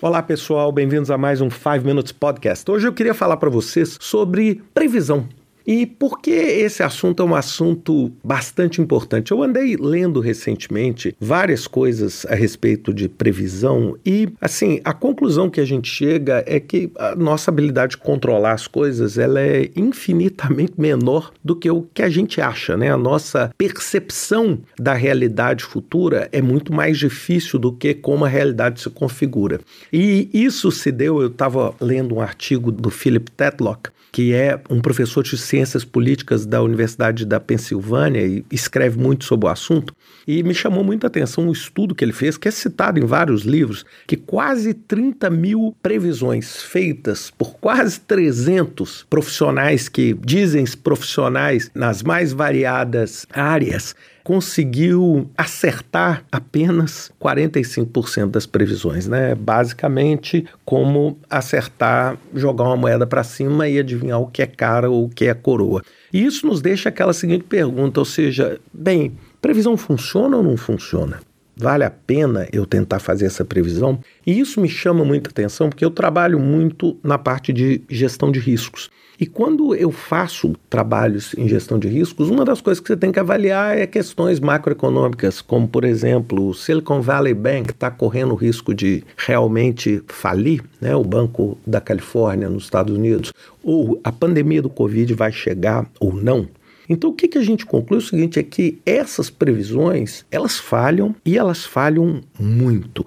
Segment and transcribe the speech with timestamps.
[0.00, 2.70] Olá pessoal, bem-vindos a mais um 5 Minutes Podcast.
[2.70, 5.28] Hoje eu queria falar para vocês sobre previsão.
[5.68, 9.32] E por que esse assunto é um assunto bastante importante?
[9.32, 15.60] Eu andei lendo recentemente várias coisas a respeito de previsão e, assim, a conclusão que
[15.60, 20.72] a gente chega é que a nossa habilidade de controlar as coisas ela é infinitamente
[20.78, 22.90] menor do que o que a gente acha, né?
[22.90, 28.80] A nossa percepção da realidade futura é muito mais difícil do que como a realidade
[28.80, 29.60] se configura.
[29.92, 34.80] E isso se deu, eu estava lendo um artigo do Philip Tetlock, que é um
[34.80, 39.92] professor de ciências políticas da Universidade da Pensilvânia e escreve muito sobre o assunto.
[40.26, 43.42] E me chamou muita atenção um estudo que ele fez, que é citado em vários
[43.42, 52.02] livros, que quase 30 mil previsões feitas por quase 300 profissionais que dizem profissionais nas
[52.02, 53.96] mais variadas áreas
[54.28, 59.34] conseguiu acertar apenas 45% das previsões, né?
[59.34, 65.06] Basicamente, como acertar, jogar uma moeda para cima e adivinhar o que é cara ou
[65.06, 65.82] o que é coroa.
[66.12, 71.20] E isso nos deixa aquela seguinte pergunta, ou seja, bem, previsão funciona ou não funciona?
[71.58, 73.98] Vale a pena eu tentar fazer essa previsão?
[74.26, 78.38] E isso me chama muita atenção porque eu trabalho muito na parte de gestão de
[78.38, 78.90] riscos.
[79.20, 83.10] E quando eu faço trabalhos em gestão de riscos, uma das coisas que você tem
[83.10, 88.36] que avaliar é questões macroeconômicas, como, por exemplo, o Silicon Valley Bank está correndo o
[88.36, 94.62] risco de realmente falir, né, o Banco da Califórnia, nos Estados Unidos, ou a pandemia
[94.62, 96.46] do Covid vai chegar ou não.
[96.88, 101.14] Então, o que, que a gente conclui o seguinte: é que essas previsões elas falham
[101.24, 103.06] e elas falham muito.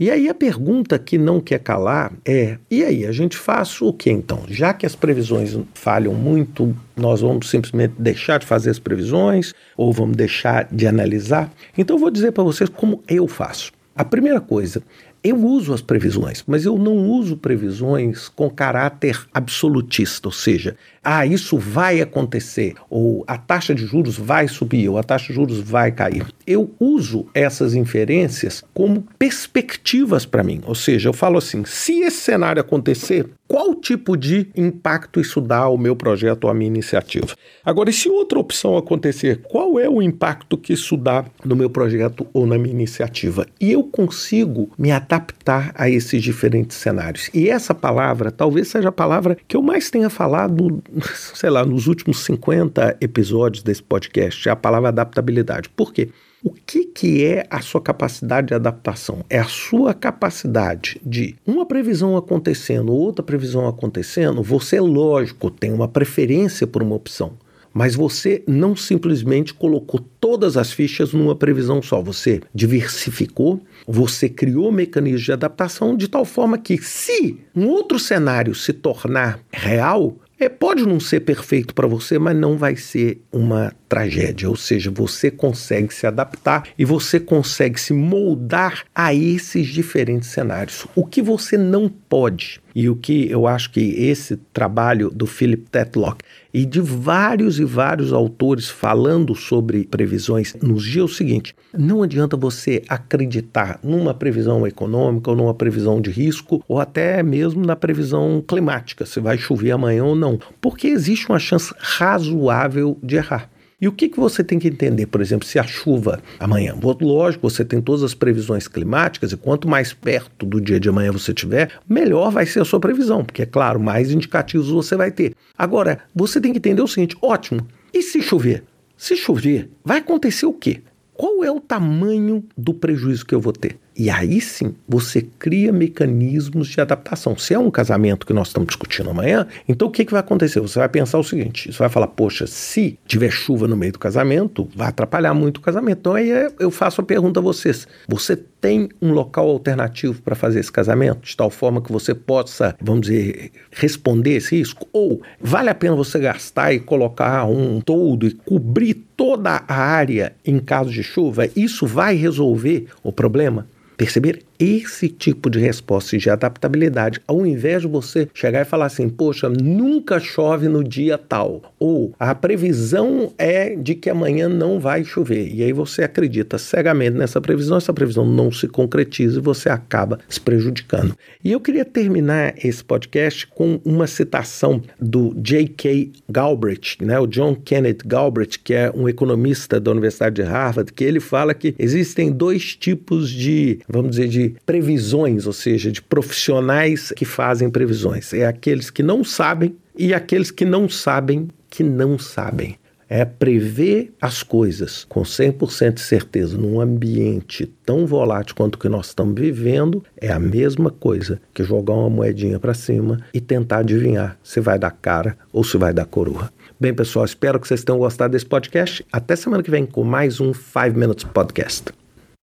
[0.00, 3.92] E aí a pergunta que não quer calar é: e aí, a gente faz o
[3.92, 4.44] que então?
[4.48, 9.92] Já que as previsões falham muito, nós vamos simplesmente deixar de fazer as previsões ou
[9.92, 11.52] vamos deixar de analisar?
[11.76, 13.72] Então eu vou dizer para vocês como eu faço.
[13.98, 14.80] A primeira coisa,
[15.22, 21.26] eu uso as previsões, mas eu não uso previsões com caráter absolutista, ou seja, ah,
[21.26, 25.58] isso vai acontecer, ou a taxa de juros vai subir, ou a taxa de juros
[25.58, 26.26] vai cair.
[26.46, 32.20] Eu uso essas inferências como perspectivas para mim, ou seja, eu falo assim: se esse
[32.20, 37.28] cenário acontecer, qual tipo de impacto isso dá ao meu projeto ou à minha iniciativa?
[37.64, 41.70] Agora, e se outra opção acontecer, qual é o impacto que isso dá no meu
[41.70, 43.46] projeto ou na minha iniciativa?
[43.58, 47.30] E eu consigo me adaptar a esses diferentes cenários.
[47.32, 50.82] E essa palavra talvez seja a palavra que eu mais tenha falado,
[51.34, 55.70] sei lá, nos últimos 50 episódios desse podcast, é a palavra adaptabilidade.
[55.70, 56.10] Por quê?
[56.44, 59.24] O que, que é a sua capacidade de adaptação?
[59.28, 65.88] É a sua capacidade de uma previsão acontecendo, outra previsão acontecendo, você, lógico, tem uma
[65.88, 67.32] preferência por uma opção.
[67.74, 72.00] Mas você não simplesmente colocou todas as fichas numa previsão só.
[72.02, 78.54] Você diversificou, você criou mecanismos de adaptação de tal forma que, se um outro cenário
[78.54, 83.72] se tornar real, é, pode não ser perfeito para você, mas não vai ser uma
[83.88, 84.48] tragédia.
[84.48, 90.86] Ou seja, você consegue se adaptar e você consegue se moldar a esses diferentes cenários.
[90.94, 95.68] O que você não pode, e o que eu acho que esse trabalho do Philip
[95.70, 96.22] Tetlock
[96.58, 102.02] e de vários e vários autores falando sobre previsões nos dias é o seguinte: não
[102.02, 107.76] adianta você acreditar numa previsão econômica ou numa previsão de risco ou até mesmo na
[107.76, 113.48] previsão climática, se vai chover amanhã ou não, porque existe uma chance razoável de errar.
[113.80, 116.74] E o que, que você tem que entender, por exemplo, se a chuva amanhã?
[117.00, 121.12] Lógico, você tem todas as previsões climáticas e quanto mais perto do dia de amanhã
[121.12, 125.12] você tiver, melhor vai ser a sua previsão, porque, é claro, mais indicativos você vai
[125.12, 125.32] ter.
[125.56, 128.64] Agora, você tem que entender o seguinte: ótimo, e se chover?
[128.96, 130.82] Se chover, vai acontecer o quê?
[131.14, 133.78] Qual é o tamanho do prejuízo que eu vou ter?
[133.98, 137.36] E aí sim, você cria mecanismos de adaptação.
[137.36, 140.60] Se é um casamento que nós estamos discutindo amanhã, então o que, que vai acontecer?
[140.60, 143.98] Você vai pensar o seguinte: você vai falar, poxa, se tiver chuva no meio do
[143.98, 145.98] casamento, vai atrapalhar muito o casamento.
[145.98, 150.60] Então aí eu faço a pergunta a vocês: você tem um local alternativo para fazer
[150.60, 154.86] esse casamento, de tal forma que você possa, vamos dizer, responder esse risco?
[154.92, 160.36] Ou vale a pena você gastar e colocar um toldo e cobrir toda a área
[160.46, 161.48] em caso de chuva?
[161.56, 163.66] Isso vai resolver o problema?
[163.98, 169.08] Perceber esse tipo de resposta de adaptabilidade, ao invés de você chegar e falar assim,
[169.08, 175.04] poxa, nunca chove no dia tal, ou a previsão é de que amanhã não vai
[175.04, 179.68] chover, e aí você acredita cegamente nessa previsão, essa previsão não se concretiza e você
[179.68, 181.16] acaba se prejudicando.
[181.44, 186.12] E eu queria terminar esse podcast com uma citação do J.K.
[186.28, 191.02] Galbraith, né, o John Kenneth Galbraith, que é um economista da Universidade de Harvard, que
[191.02, 197.12] ele fala que existem dois tipos de vamos dizer, de previsões, ou seja, de profissionais
[197.16, 198.32] que fazem previsões.
[198.32, 202.76] É aqueles que não sabem e aqueles que não sabem que não sabem
[203.08, 208.88] é prever as coisas com 100% de certeza num ambiente tão volátil quanto o que
[208.88, 213.78] nós estamos vivendo é a mesma coisa que jogar uma moedinha para cima e tentar
[213.78, 216.52] adivinhar se vai dar cara ou se vai dar coroa.
[216.78, 219.04] Bem, pessoal, espero que vocês tenham gostado desse podcast.
[219.10, 222.07] Até semana que vem com mais um 5 Minutes Podcast.